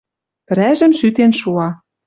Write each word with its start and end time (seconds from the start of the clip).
Прӓжӹм 0.47 0.91
шӱтен 0.99 1.31
шуа 1.39 1.69